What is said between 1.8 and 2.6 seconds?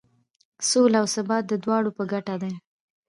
په ګټه دی.